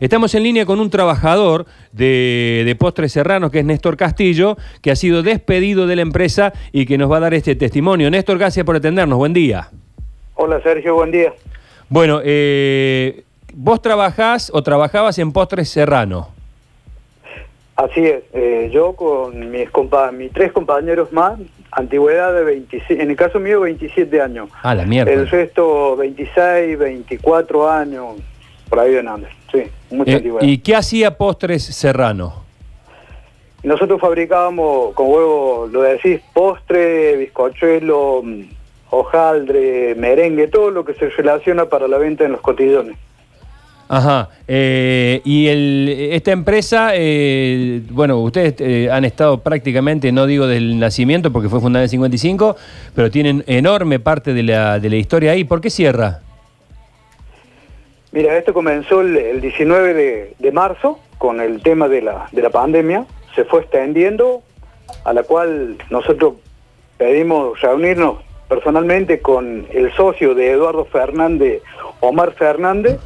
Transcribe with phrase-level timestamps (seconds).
[0.00, 4.90] Estamos en línea con un trabajador de, de Postres Serranos, que es Néstor Castillo, que
[4.90, 8.10] ha sido despedido de la empresa y que nos va a dar este testimonio.
[8.10, 9.18] Néstor, gracias por atendernos.
[9.18, 9.68] Buen día.
[10.36, 11.34] Hola Sergio, buen día.
[11.90, 16.28] Bueno, eh, vos trabajás o trabajabas en Postres Serrano.
[17.76, 21.38] Así es, eh, yo con mis, compa mis tres compañeros más,
[21.72, 24.48] antigüedad de 27, en el caso mío 27 años.
[24.62, 25.12] Ah, la mierda.
[25.12, 28.16] El resto 26, 24 años,
[28.68, 30.32] por ahí de antes, sí, mucha Eh.
[30.42, 32.44] ¿Y qué hacía Postres Serrano?
[33.62, 38.42] Nosotros fabricábamos, con huevo, lo decís, postre, bizcochuelo, mm,
[38.90, 42.96] hojaldre, merengue, todo lo que se relaciona para la venta en los cotillones.
[43.92, 44.28] Ajá.
[44.46, 50.78] eh, y el, esta empresa, eh, bueno, ustedes eh, han estado prácticamente, no digo del
[50.78, 52.56] nacimiento porque fue fundada en el 55,
[52.94, 55.42] pero tienen enorme parte de la, de la historia ahí.
[55.42, 56.20] ¿Por qué cierra?
[58.12, 62.42] Mira, esto comenzó el, el 19 de, de marzo con el tema de la, de
[62.42, 64.42] la pandemia, se fue extendiendo,
[65.04, 66.34] a la cual nosotros
[66.98, 68.16] pedimos reunirnos
[68.48, 71.62] personalmente con el socio de Eduardo Fernández,
[72.00, 72.98] Omar Fernández,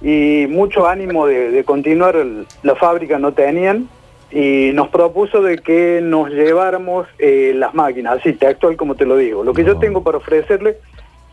[0.00, 3.88] y mucho ánimo de, de continuar el- la fábrica no tenían,
[4.30, 9.16] y nos propuso de que nos lleváramos eh, las máquinas, así textual como te lo
[9.16, 9.42] digo.
[9.42, 9.80] Lo que yo No.
[9.80, 10.76] tengo para ofrecerle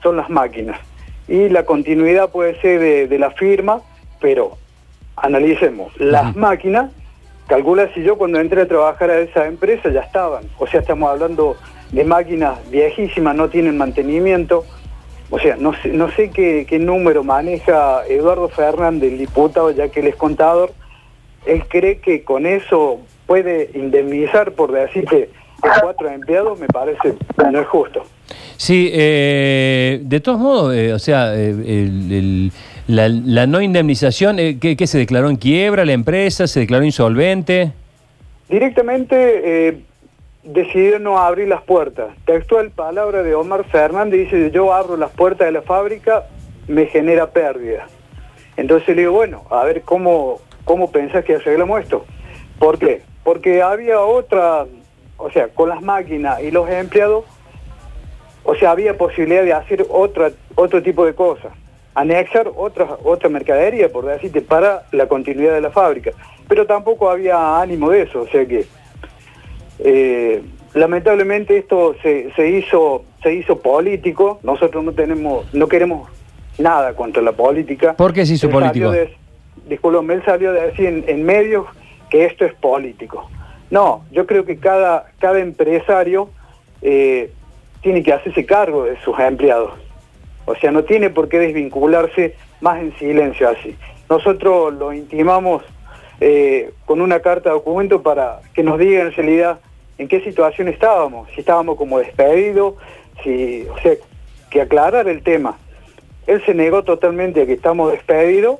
[0.01, 0.79] son las máquinas.
[1.27, 3.81] Y la continuidad puede ser de, de la firma,
[4.19, 4.57] pero
[5.15, 6.91] analicemos, las máquinas,
[7.47, 10.43] calcula si yo cuando entré a trabajar a esa empresa ya estaban.
[10.59, 11.57] O sea, estamos hablando
[11.91, 14.65] de máquinas viejísimas, no tienen mantenimiento.
[15.29, 19.89] O sea, no sé, no sé qué, qué número maneja Eduardo Fernández, el diputado, ya
[19.89, 20.71] que él es contador.
[21.45, 25.29] Él cree que con eso puede indemnizar, por decirte,
[25.63, 27.15] a cuatro empleados, me parece,
[27.51, 28.03] no es justo.
[28.57, 32.51] Sí, eh, de todos modos, eh, o sea, eh, el-
[32.87, 36.47] la, la no indemnización, eh, ¿qué, se declaró en quiebra la empresa?
[36.47, 37.71] ¿Se declaró insolvente?
[38.49, 39.77] Directamente
[40.43, 42.07] decidió no abrir las puertas.
[42.25, 46.23] Textual palabra de Omar Fernández dice, yo abro las puertas de la fábrica,
[46.67, 47.87] me genera pérdida.
[48.55, 52.05] Entonces le digo, bueno, a ver cómo, cómo pensás que arreglamos esto.
[52.57, 53.01] ¿Por qué?
[53.23, 54.65] Porque había otra,
[55.17, 57.25] o sea, con las máquinas y los empleados,
[58.49, 61.51] o sea, había posibilidad de hacer otra, otro tipo de cosas,
[61.93, 66.11] anexar otra, otra mercadería, por decirte, para la continuidad de la fábrica.
[66.47, 68.65] Pero tampoco había ánimo de eso, o sea que
[69.79, 70.41] eh,
[70.73, 74.39] lamentablemente esto se, se hizo se hizo político.
[74.43, 76.09] Nosotros no tenemos no queremos
[76.57, 77.95] nada contra la política.
[77.95, 78.91] ¿Por qué se hizo Él político?
[78.91, 79.15] de-
[80.13, 81.65] él salió de decir en, en medios
[82.09, 83.29] que esto es político.
[83.69, 86.29] No, yo creo que cada cada empresario
[86.81, 87.31] eh,
[87.87, 89.71] tiene que hacerse cargo de sus empleados.
[90.45, 93.77] O sea, no tiene por qué desvincularse más en silencio así.
[94.09, 95.63] Nosotros lo intimamos
[96.19, 99.61] eh, con una carta de documento para que nos diga en realidad
[99.97, 102.73] en qué situación estábamos, si estábamos como despedidos,
[103.23, 103.93] si, o sea,
[104.49, 105.57] que aclarar el tema.
[106.25, 108.57] Él se negó totalmente a que estamos despedidos,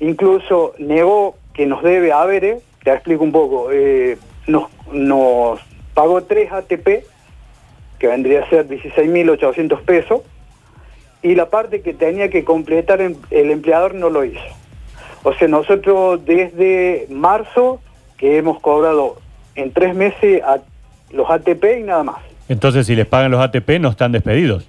[0.00, 5.60] incluso negó que nos debe haber, te explico un poco, eh, nos, nos
[5.92, 7.12] pagó tres ATP,
[8.04, 10.20] que vendría a ser 16.800 pesos,
[11.22, 14.44] y la parte que tenía que completar em- el empleador no lo hizo.
[15.22, 17.80] O sea, nosotros desde marzo
[18.18, 19.16] que hemos cobrado
[19.54, 20.42] en tres meses
[21.14, 22.16] los ATP y nada más.
[22.50, 24.68] Entonces, si les pagan los ATP, no están despedidos.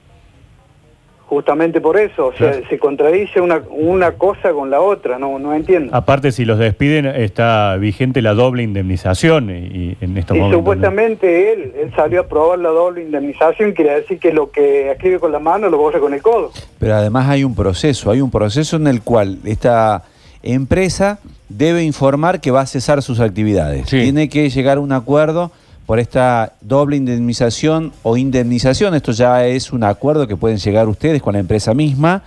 [1.28, 2.68] Justamente por eso, o sea, Claro.
[2.70, 5.96] se contradice una, una cosa con la otra, no, no entiendo.
[5.96, 10.50] Aparte, si los despiden, está vigente la doble indemnización y, y en estos Y momentos.
[10.52, 10.58] ¿no?
[10.58, 15.20] supuestamente él, él salió a probar la doble indemnización, quiere decir que lo que escribe
[15.20, 16.52] con la mano lo borra con el codo.
[16.78, 20.04] Pero además hay un proceso, hay un proceso en el cual esta
[20.44, 21.20] empresa
[21.50, 23.90] debe informar que va a cesar sus actividades.
[23.90, 24.00] Sí.
[24.02, 25.52] Tiene que llegar a un acuerdo
[25.86, 28.96] por esta doble indemnización o indemnización.
[28.96, 32.24] Esto ya es un acuerdo que pueden llegar ustedes con la empresa misma,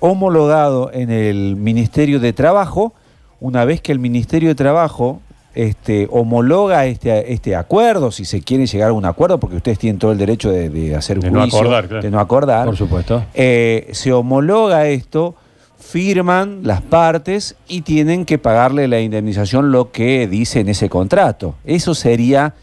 [0.00, 2.92] homologado en el Ministerio de Trabajo.
[3.40, 5.20] Una vez que el Ministerio de Trabajo
[5.54, 9.98] este, homologa este, este acuerdo, si se quiere llegar a un acuerdo, porque ustedes tienen
[9.98, 12.02] todo el derecho de, de hacer De no acordar, claro.
[12.02, 13.24] de no acordar, Por supuesto.
[13.34, 15.34] eh, se homologa esto,
[15.78, 21.54] firman las partes y tienen que pagarle la indemnización lo que dice en ese contrato.
[21.64, 22.54] Eso sería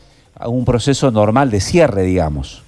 [0.47, 2.63] un proceso normal de cierre, digamos.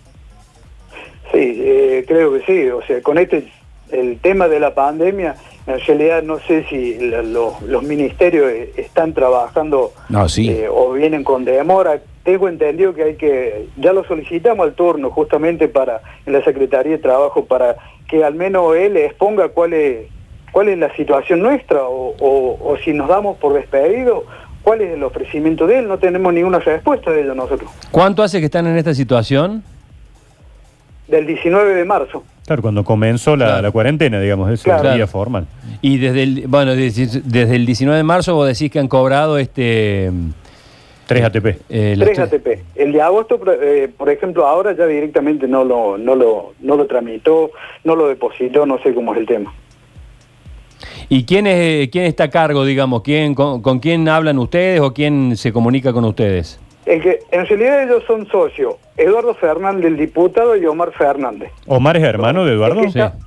[1.32, 2.70] Sí, eh, creo que sí.
[2.70, 3.48] O sea, con este,
[3.92, 5.36] el tema de la pandemia,
[5.68, 10.50] en realidad no sé si los ministerios eh, están trabajando No, sí.
[10.50, 12.00] eh, o vienen con demora.
[12.24, 16.94] Tengo entendido que hay que, ya lo solicitamos al turno justamente para, en la Secretaría
[16.94, 17.76] de Trabajo, para
[18.08, 20.08] que al menos él exponga cuál es,
[20.52, 24.24] cuál es la situación nuestra o, o- o si nos damos por despedido,
[24.68, 25.88] cuál es el ofrecimiento de él.
[25.88, 27.72] No tenemos ninguna respuesta de ello nosotros.
[27.90, 29.64] ¿Cuánto hace que están en esta situación?
[31.08, 32.26] Del 19 de marzo.
[32.46, 33.62] Claro, cuando comenzó la, Claro.
[33.62, 34.94] la cuarentena, digamos, ese Claro.
[34.94, 35.48] día formal.
[35.82, 39.38] Y desde el, bueno, desde, desde el 19 de marzo vos decís que han cobrado
[39.38, 40.12] este...
[41.08, 41.46] 3 ATP.
[41.70, 42.48] eh, los 3 tres- ATP.
[42.76, 46.76] El de agosto, por- eh, por ejemplo, ahora ya directamente no lo, no, lo, no
[46.76, 47.52] lo tramitó,
[47.86, 49.54] no lo depositó, no sé cómo es el tema.
[51.10, 53.02] ¿Y quién, es, quién está a cargo, digamos?
[53.02, 56.60] ¿Quién, con, con quién hablan ustedes o quién se comunica con ustedes?
[56.86, 61.52] El que, en realidad ellos son socios, Eduardo Fernández, el diputado, y Omar Fernández.
[61.66, 62.82] ¿Omar es hermano de Eduardo?
[62.82, 63.24] Es que está- Sí.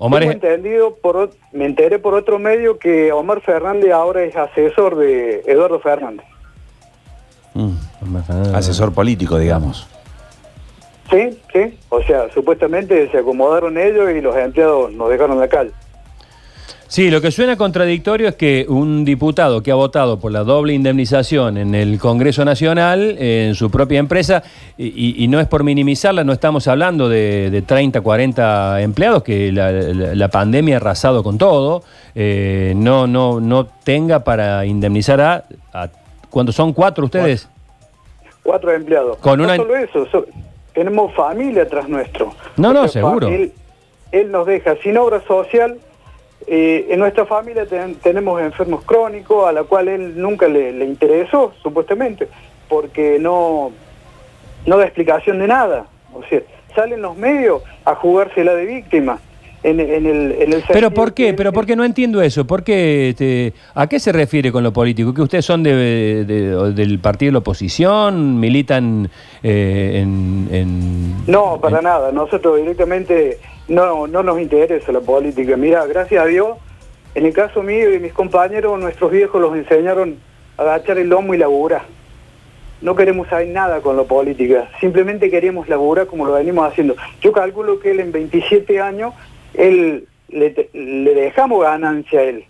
[0.00, 4.22] Omar Tengo es- entendido, por, ot- me enteré por otro medio que Omar Fernández ahora
[4.22, 6.24] es asesor de Eduardo Fernández.
[7.54, 7.72] Mm.
[8.54, 9.88] Asesor político, digamos.
[11.10, 11.76] Sí, sí.
[11.88, 15.70] O sea, supuestamente se acomodaron ellos y los empleados nos dejaron en la calle.
[16.90, 20.72] Sí, lo que suena contradictorio es que un diputado que ha votado por la doble
[20.72, 24.42] indemnización en el Congreso Nacional, en su propia empresa,
[24.78, 29.70] y, no es por minimizarla, no estamos hablando de, de 30, 40 empleados, que la,
[29.70, 31.82] la- la pandemia ha arrasado con todo,
[32.14, 35.44] eh, no, no, no tenga para indemnizar a,
[35.74, 35.88] a-
[36.30, 37.50] cuando son cuatro ustedes.
[38.42, 39.18] Cuatro empleados.
[39.18, 40.24] Con no una- solo eso, so-
[40.72, 42.32] tenemos familia atrás nuestro.
[42.56, 43.28] No, no, seguro.
[43.28, 43.52] Él,
[44.10, 45.76] él nos deja sin obra social.
[46.50, 50.84] Eh, en nuestra familia ten- tenemos enfermos crónicos a la cual él nunca le, le
[50.84, 52.28] interesó, supuestamente,
[52.68, 53.70] porque no,
[54.66, 55.86] no da explicación de nada.
[56.14, 56.40] O sea,
[56.74, 59.18] salen los medios a jugársela de víctima.
[59.68, 61.34] En, en el, en el Pero ¿por qué?
[61.34, 62.46] Pero ¿por qué no entiendo eso?
[62.46, 65.12] ¿Por qué, este, ¿A qué se refiere con lo político?
[65.12, 68.38] ¿Que ustedes son de, de- del partido de la oposición?
[68.40, 69.10] ¿Militan
[69.42, 72.12] eh, en, en- No, para nada.
[72.12, 73.38] Nosotros directamente
[73.68, 75.56] no, no nos interesa la política.
[75.56, 76.56] Mira, gracias a Dios,
[77.14, 80.16] en el caso mío y mis compañeros, nuestros viejos los enseñaron
[80.56, 81.82] a agachar el lomo y laburar.
[82.80, 86.94] No queremos saber nada con la política, simplemente queremos laburar como lo venimos haciendo.
[87.20, 89.14] Yo calculo que él en 27 años,
[89.54, 92.44] él le, te- le dejamos ganancia a él.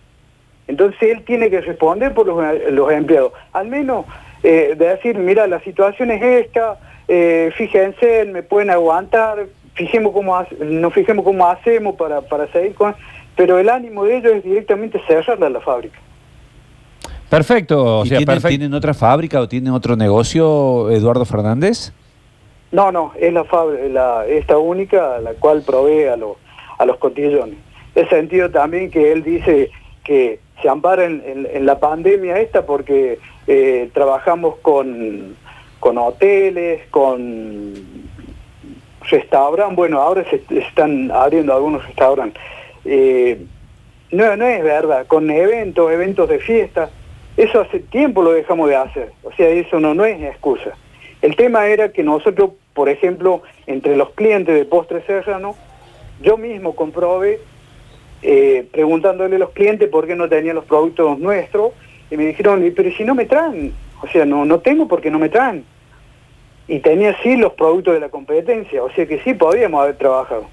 [0.67, 2.37] Entonces él tiene que responder por los,
[2.71, 3.31] los empleados.
[3.53, 4.05] Al menos
[4.43, 10.35] eh, de decir, mira, la situación es esta, eh, fíjense, me pueden aguantar, fijemos cómo
[10.35, 12.95] hace- nos fijemos cómo hacemos para, para seguir con...
[13.35, 15.97] Pero el ánimo de ellos es directamente cerrarla a la fábrica.
[17.29, 21.93] Perfecto, o ¿Y sea, tienen, tienen otra fábrica o tienen otro negocio, Eduardo Fernández?
[22.71, 26.31] No, no, es la, fábrica, la esta única la cual provee a, los
[26.79, 27.57] a los cotillones.
[27.93, 29.69] Es sentido también que él dice
[30.03, 35.35] que se ampara en, la pandemia esta porque eh, trabajamos con,
[35.79, 37.73] con hoteles, con
[39.09, 42.41] restaurantes, bueno, ahora se se están abriendo algunos restaurantes.
[42.85, 43.39] Eh,
[44.11, 46.89] no, no es verdad, con eventos, eventos de fiesta,
[47.37, 50.71] eso hace tiempo lo dejamos de hacer, o sea, eso no, no es excusa.
[51.21, 55.55] El tema era que nosotros, por ejemplo, entre los clientes de Postre Serrano,
[56.21, 57.39] yo mismo comprobé,
[58.21, 61.71] eh, preguntándole a los clientes por qué no tenían los productos nuestros,
[62.11, 65.11] y me dijeron, "Y, pero si no me traen, o sea, no, no tengo porque
[65.11, 65.63] no me traen.
[66.67, 70.45] Y tenía sí los productos de la competencia, o sea que sí podíamos haber trabajado.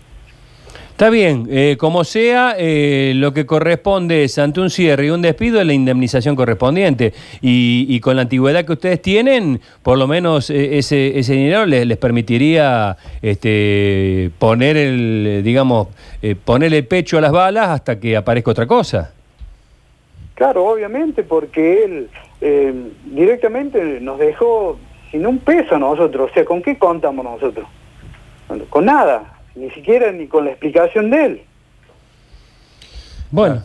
[0.97, 5.21] Está bien, eh, como sea, eh, lo que corresponde es ante un cierre y un
[5.21, 7.13] despido es la indemnización correspondiente.
[7.43, 11.67] Y, y con la antigüedad que ustedes tienen, por lo menos eh, ese, ese dinero
[11.67, 15.89] les, permitiría este, poner el, digamos,
[16.23, 19.13] eh, poner pecho a las balas hasta que aparezca otra cosa.
[20.35, 22.09] Claro, obviamente, porque él
[22.41, 22.73] eh,
[23.05, 24.79] directamente nos dejó
[25.11, 26.31] sin un peso nosotros.
[26.31, 27.67] O sea, ¿con qué contamos nosotros?
[28.71, 31.41] Con nada, ni siquiera ni con la explicación de él.
[33.31, 33.63] Bueno,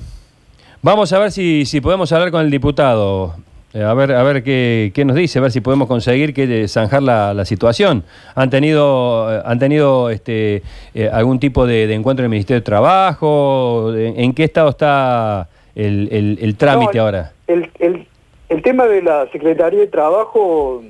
[0.82, 3.36] vamos a ver si, si podemos hablar con el diputado.
[3.74, 6.68] Eh, a ver, a ver qué, qué nos dice, a ver si podemos conseguir que
[6.68, 8.04] zanjar la, la situación.
[8.36, 10.62] ¿Han tenido, eh, han tenido este,
[10.94, 13.94] eh, algún tipo de, de encuentro en el Ministerio de Trabajo?
[13.96, 17.32] ¿En, en qué estado está el, el- el trámite No, ahora?
[17.48, 18.08] El, el,
[18.50, 20.84] el tema de la Secretaría de Trabajo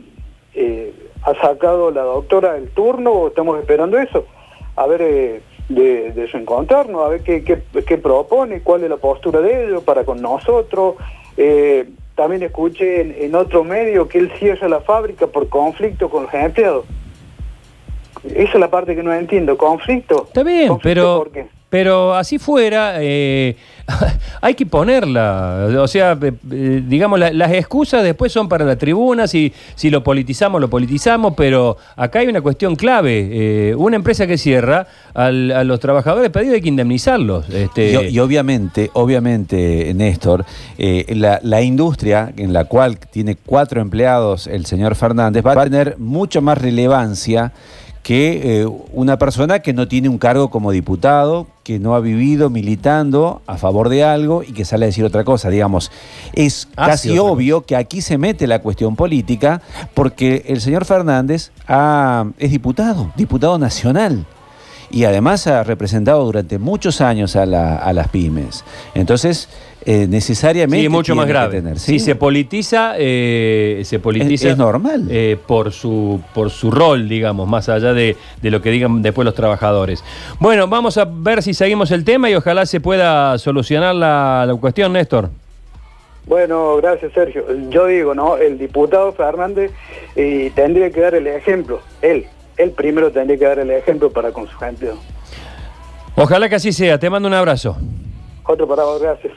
[0.55, 0.91] eh,
[1.21, 4.25] ha sacado la doctora el turno, estamos esperando eso,
[4.75, 8.97] a ver eh, de, de reencontrarnos, a ver qué, qué, qué propone, cuál es la
[8.97, 10.95] postura de ellos para con nosotros.
[11.37, 16.23] Eh, también escuché en, en otro medio que él cierra la fábrica por conflicto con
[16.23, 16.85] los empleados.
[18.23, 20.25] Esa es la parte que no entiendo, conflicto.
[20.27, 21.47] Está bien, ¿Conflicto pero, por qué?
[21.71, 23.55] Pero así fuera, eh,
[24.41, 25.69] hay que ponerla.
[25.79, 29.89] O sea, eh, eh, digamos, la- las excusas después son para la tribuna, si, si
[29.89, 33.69] lo politizamos, lo politizamos, pero acá hay una cuestión clave.
[33.69, 37.47] Eh, una empresa que cierra, a los trabajadores pedidos hay que indemnizarlos.
[37.49, 40.43] Este, Y, obviamente, obviamente, Néstor,
[40.77, 46.41] la, industria en la cual tiene cuatro empleados el señor Fernández va a tener mucho
[46.41, 47.53] más relevancia
[48.03, 53.41] que una persona que no tiene un cargo como diputado, que no ha vivido militando
[53.47, 55.49] a favor de algo y que sale a decir otra cosa.
[55.49, 55.91] Digamos,
[56.33, 59.61] es Hace casi obvio que aquí se mete la cuestión política
[59.93, 64.25] porque el señor Fernández ha- es diputado, diputado nacional
[64.91, 68.63] y además ha representado durante muchos años a, la- a las pymes.
[68.95, 69.49] Entonces,
[69.85, 70.83] eh, necesariamente.
[70.83, 71.57] Sí, mucho más grave.
[71.61, 74.45] tener, Si se politiza, eh, se politiza.
[74.47, 75.07] Es- es normal.
[75.09, 79.25] eh, por, su, por su rol, digamos, más allá de, de lo que digan después
[79.25, 80.03] los trabajadores.
[80.39, 84.55] Bueno, vamos a ver si seguimos el tema y ojalá se pueda solucionar la, la
[84.55, 85.29] cuestión, Néstor.
[86.27, 87.43] Bueno, gracias Sergio.
[87.71, 88.37] Yo digo, ¿no?
[88.37, 89.71] El diputado Fernández
[90.15, 91.81] eh, tendría que dar el ejemplo.
[92.03, 92.25] Él,
[92.57, 94.99] él primero tendría que dar el ejemplo para con sus empleados.
[96.15, 96.99] Ojalá que así sea.
[96.99, 97.77] Te mando un abrazo.
[98.45, 99.33] Otro para vos, gracias.